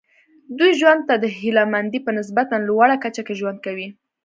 دوی 0.57 0.71
ژوند 0.79 1.01
ته 1.09 1.15
د 1.17 1.25
هیله 1.37 1.63
مندۍ 1.71 1.99
په 2.03 2.11
نسبتا 2.17 2.55
لوړه 2.67 2.95
کچه 3.03 3.21
کې 3.27 3.33
ژوند 3.39 3.57
کوي. 3.65 3.87